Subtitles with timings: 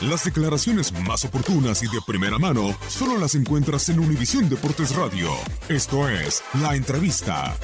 [0.00, 5.28] Las declaraciones más oportunas y de primera mano solo las encuentras en Univisión Deportes Radio.
[5.68, 7.56] Esto es La Entrevista.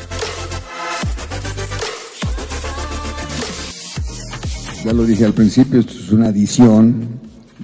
[4.84, 7.20] Ya lo dije al principio, esto es una adición.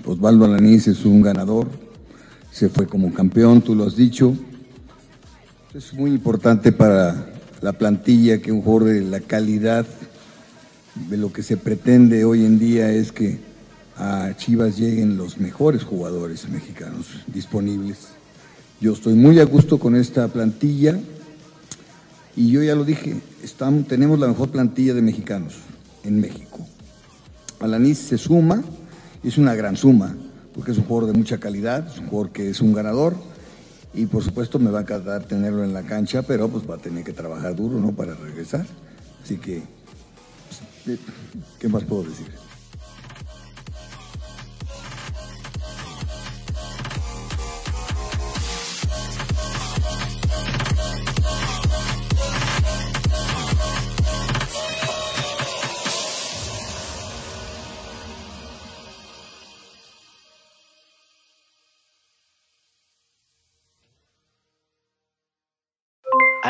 [0.06, 1.68] Osvaldo Alanís es un ganador,
[2.52, 4.36] se fue como campeón, tú lo has dicho.
[5.74, 9.84] Es muy importante para la plantilla que un jugador de la calidad
[10.94, 13.49] de lo que se pretende hoy en día es que
[14.00, 18.08] a Chivas lleguen los mejores jugadores mexicanos disponibles.
[18.80, 20.98] Yo estoy muy a gusto con esta plantilla
[22.34, 25.56] y yo ya lo dije, estamos, tenemos la mejor plantilla de mexicanos
[26.02, 26.66] en México.
[27.60, 28.64] Alanis se suma,
[29.22, 30.16] es una gran suma,
[30.54, 33.14] porque es un jugador de mucha calidad, es un jugador que es un ganador
[33.92, 36.78] y por supuesto me va a encantar tenerlo en la cancha, pero pues va a
[36.78, 37.92] tener que trabajar duro, ¿no?
[37.92, 38.64] Para regresar.
[39.22, 39.62] Así que,
[40.86, 40.98] pues,
[41.58, 42.49] ¿qué más puedo decir?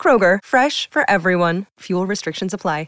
[0.00, 1.66] Kroger, fresh for everyone.
[1.80, 2.86] Fuel restrictions apply.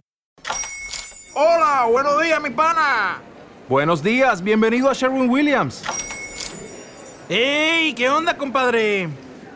[1.34, 3.20] Hola, buenos días, mi pana.
[3.68, 5.82] Buenos días, bienvenido a Sherwin Williams.
[7.28, 7.94] ¡Ey!
[7.94, 9.08] ¿Qué onda, compadre?